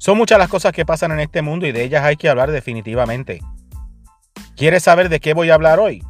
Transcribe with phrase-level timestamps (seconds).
[0.00, 2.50] Son muchas las cosas que pasan en este mundo y de ellas hay que hablar
[2.50, 3.42] definitivamente.
[4.56, 6.02] ¿Quieres saber de qué voy a hablar hoy?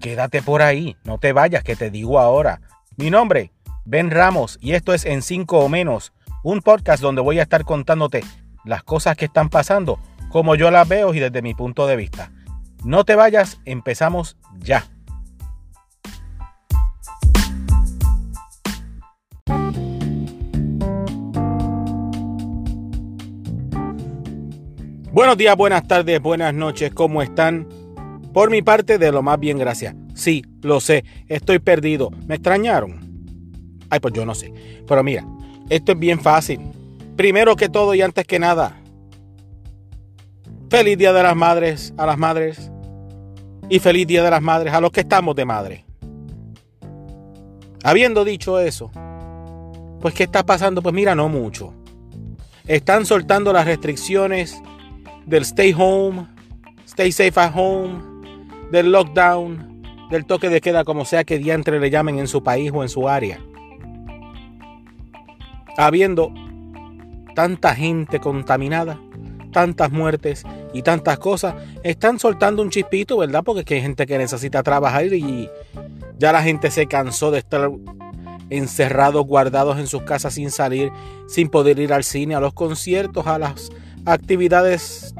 [0.00, 2.60] Quédate por ahí, no te vayas, que te digo ahora.
[2.96, 3.50] Mi nombre,
[3.84, 6.12] Ben Ramos, y esto es En 5 o menos,
[6.44, 8.22] un podcast donde voy a estar contándote
[8.64, 9.98] las cosas que están pasando,
[10.30, 12.30] como yo las veo y desde mi punto de vista.
[12.84, 14.84] No te vayas, empezamos ya.
[25.12, 27.68] Buenos días, buenas tardes, buenas noches, ¿cómo están?
[28.32, 29.94] Por mi parte, de lo más bien, gracias.
[30.14, 32.08] Sí, lo sé, estoy perdido.
[32.26, 32.98] ¿Me extrañaron?
[33.90, 34.54] Ay, pues yo no sé.
[34.88, 35.26] Pero mira,
[35.68, 36.62] esto es bien fácil.
[37.14, 38.80] Primero que todo y antes que nada,
[40.70, 42.70] feliz Día de las Madres a las madres
[43.68, 45.84] y feliz Día de las Madres a los que estamos de madre.
[47.84, 48.90] Habiendo dicho eso,
[50.00, 50.80] pues ¿qué está pasando?
[50.80, 51.74] Pues mira, no mucho.
[52.66, 54.62] Están soltando las restricciones
[55.26, 56.26] del stay home,
[56.86, 58.00] stay safe at home,
[58.70, 62.70] del lockdown, del toque de queda, como sea que diantre le llamen en su país
[62.74, 63.40] o en su área.
[65.76, 66.32] Habiendo
[67.34, 69.00] tanta gente contaminada,
[69.52, 73.42] tantas muertes y tantas cosas, están soltando un chispito, ¿verdad?
[73.44, 75.48] Porque hay gente que necesita trabajar y
[76.18, 77.70] ya la gente se cansó de estar
[78.50, 80.92] encerrados, guardados en sus casas sin salir,
[81.26, 83.70] sin poder ir al cine, a los conciertos, a las
[84.04, 85.11] actividades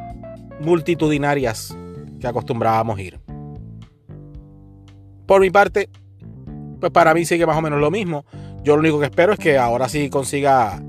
[0.63, 1.77] multitudinarias
[2.21, 3.21] que acostumbrábamos ir.
[5.27, 5.89] Por mi parte,
[6.81, 8.25] pues para mí sigue más o menos lo mismo.
[8.63, 10.83] Yo lo único que espero es que ahora sí consiga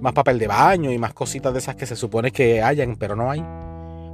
[0.00, 3.16] más papel de baño y más cositas de esas que se supone que hayan, pero
[3.16, 3.44] no hay.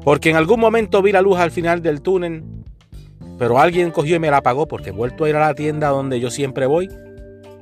[0.03, 2.45] Porque en algún momento vi la luz al final del túnel,
[3.39, 5.89] pero alguien cogió y me la apagó porque he vuelto a ir a la tienda
[5.89, 6.89] donde yo siempre voy.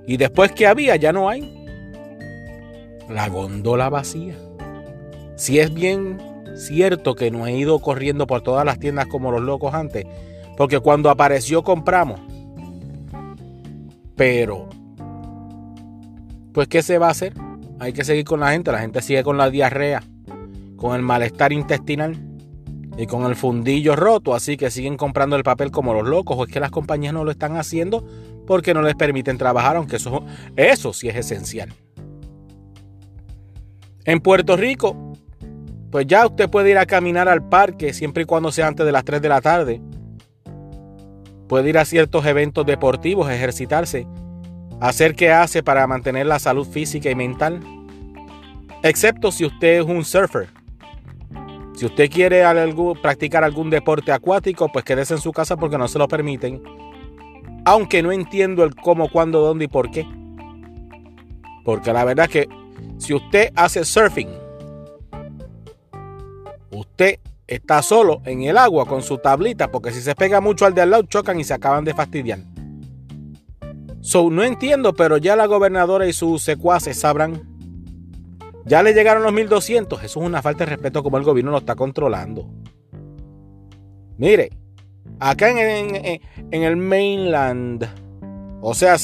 [0.07, 1.67] Y después que había, ya no hay.
[3.09, 4.37] La góndola vacía.
[5.37, 6.19] Si es bien
[6.55, 10.07] cierto que no he ido corriendo por todas las tiendas como los locos antes,
[10.57, 12.21] porque cuando apareció compramos.
[14.17, 14.69] Pero,
[16.53, 17.35] pues, ¿qué se va a hacer?
[17.81, 18.71] Hay que seguir con la gente.
[18.71, 20.03] La gente sigue con la diarrea,
[20.77, 22.17] con el malestar intestinal
[22.97, 24.35] y con el fundillo roto.
[24.35, 26.37] Así que siguen comprando el papel como los locos.
[26.39, 28.07] O es que las compañías no lo están haciendo
[28.47, 30.25] porque no les permiten trabajar, aunque eso,
[30.57, 31.73] eso sí es esencial.
[34.05, 35.12] En Puerto Rico,
[35.93, 38.93] pues ya usted puede ir a caminar al parque siempre y cuando sea antes de
[38.93, 39.83] las 3 de la tarde.
[41.47, 44.07] Puede ir a ciertos eventos deportivos, ejercitarse,
[44.81, 47.61] hacer qué hace para mantener la salud física y mental.
[48.83, 50.49] Excepto si usted es un surfer.
[51.75, 52.43] Si usted quiere
[53.03, 56.63] practicar algún deporte acuático, pues quédese en su casa porque no se lo permiten.
[57.67, 60.07] Aunque no entiendo el cómo, cuándo, dónde y por qué.
[61.67, 62.49] Porque la verdad es que
[62.97, 64.42] si usted hace surfing,
[67.47, 70.83] está solo en el agua con su tablita, porque si se pega mucho al de
[70.83, 72.41] al lado, chocan y se acaban de fastidiar.
[74.01, 77.49] So, no entiendo, pero ya la gobernadora y sus secuaces sabrán.
[78.65, 80.03] Ya le llegaron los 1200.
[80.03, 82.49] Eso es una falta de respeto como el gobierno lo está controlando.
[84.19, 84.51] Mire,
[85.21, 86.21] acá en,
[86.51, 87.89] en el mainland,
[88.61, 88.97] o sea,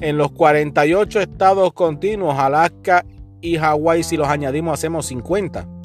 [0.00, 3.04] en los 48 estados continuos, Alaska
[3.40, 5.75] y Hawái, si los añadimos, hacemos 50.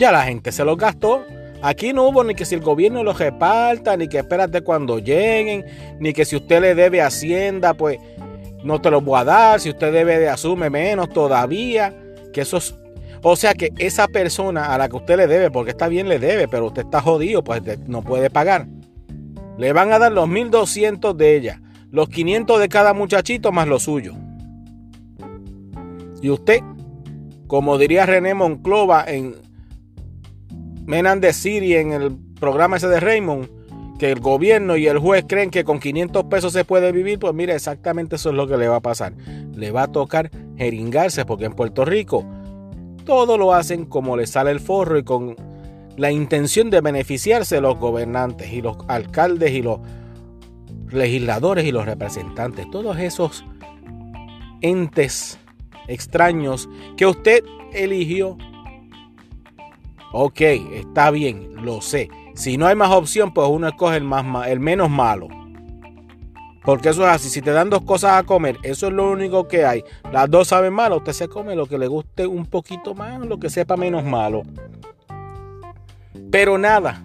[0.00, 1.26] Ya la gente se los gastó.
[1.60, 5.66] Aquí no hubo ni que si el gobierno los reparta, ni que espérate cuando lleguen,
[5.98, 7.98] ni que si usted le debe Hacienda, pues
[8.64, 9.60] no te lo voy a dar.
[9.60, 11.94] Si usted debe de asume menos todavía.
[12.32, 12.58] Que eso
[13.22, 16.18] O sea que esa persona a la que usted le debe, porque está bien le
[16.18, 18.68] debe, pero usted está jodido, pues no puede pagar.
[19.58, 23.78] Le van a dar los 1200 de ella, los 500 de cada muchachito más lo
[23.78, 24.14] suyo.
[26.22, 26.60] Y usted,
[27.46, 29.49] como diría René Monclova en
[30.86, 33.48] de City en el programa ese de Raymond,
[33.98, 37.34] que el gobierno y el juez creen que con 500 pesos se puede vivir, pues
[37.34, 39.12] mire, exactamente eso es lo que le va a pasar.
[39.54, 42.24] Le va a tocar jeringarse porque en Puerto Rico
[43.04, 45.36] todo lo hacen como le sale el forro y con
[45.96, 49.80] la intención de beneficiarse los gobernantes y los alcaldes y los
[50.90, 53.44] legisladores y los representantes, todos esos
[54.60, 55.38] entes
[55.88, 58.36] extraños que usted eligió
[60.12, 62.08] Ok, está bien, lo sé.
[62.34, 65.28] Si no hay más opción, pues uno escoge el, más, el menos malo.
[66.64, 67.28] Porque eso es así.
[67.28, 69.84] Si te dan dos cosas a comer, eso es lo único que hay.
[70.12, 73.38] Las dos saben malo, usted se come lo que le guste un poquito más, lo
[73.38, 74.42] que sepa menos malo.
[76.30, 77.02] Pero nada.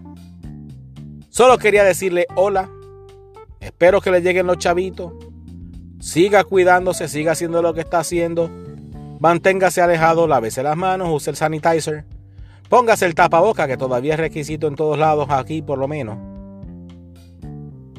[1.30, 2.70] Solo quería decirle hola.
[3.60, 5.14] Espero que le lleguen los chavitos.
[6.00, 8.50] Siga cuidándose, siga haciendo lo que está haciendo.
[9.20, 12.06] Manténgase alejado, lávese las manos, use el sanitizer.
[12.70, 16.18] Póngase el tapaboca, que todavía es requisito en todos lados, aquí por lo menos.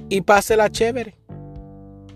[0.09, 1.17] Y pásela chévere.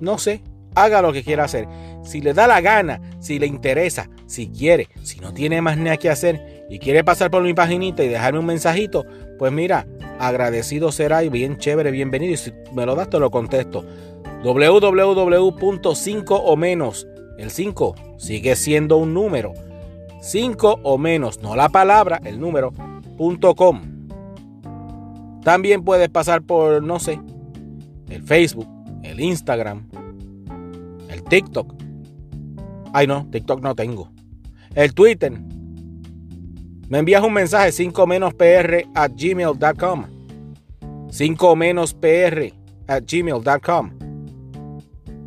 [0.01, 0.43] No sé,
[0.75, 1.69] haga lo que quiera hacer.
[2.03, 5.97] Si le da la gana, si le interesa, si quiere, si no tiene más nada
[5.97, 9.05] que hacer y quiere pasar por mi paginita y dejarme un mensajito,
[9.39, 9.87] pues mira,
[10.19, 12.33] agradecido será y bien chévere, bienvenido.
[12.33, 13.85] Y si me lo das, te lo contesto.
[14.43, 17.07] www.5 o menos.
[17.39, 19.53] El 5 sigue siendo un número.
[20.21, 22.73] 5 o menos, no la palabra, el número,
[23.57, 23.81] .com.
[25.43, 27.19] También puedes pasar por, no sé,
[28.09, 28.69] el Facebook,
[29.03, 29.89] el Instagram,
[31.09, 31.75] el TikTok.
[32.93, 34.11] Ay no, TikTok no tengo.
[34.75, 35.33] El Twitter.
[36.89, 40.05] Me envías un mensaje 5 menos pr at gmail.com.
[41.09, 42.53] 5 menos pr
[42.87, 43.91] at gmail.com.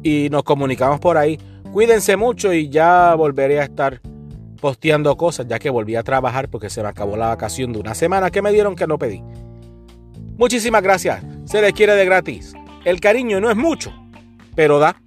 [0.03, 1.39] Y nos comunicamos por ahí.
[1.71, 4.01] Cuídense mucho y ya volveré a estar
[4.63, 7.93] posteando cosas ya que volví a trabajar porque se me acabó la vacación de una
[7.93, 9.21] semana que me dieron que no pedí.
[10.37, 11.21] Muchísimas gracias.
[11.43, 12.53] Se les quiere de gratis.
[12.85, 13.93] El cariño no es mucho,
[14.55, 15.02] pero da.